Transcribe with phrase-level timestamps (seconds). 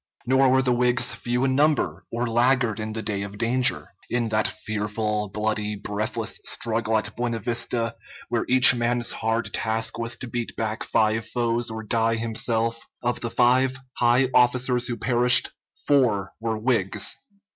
[0.25, 3.93] Nor were the Whigs few in number or laggard in the day of danger.
[4.09, 7.95] In that fearful, bloody, breathless struggle at Buena Vista,
[8.27, 13.19] where each man's hard task was to beat back five foes or die himself, of
[13.19, 15.51] the five high officers who perished,
[15.85, 17.17] four were Whigs.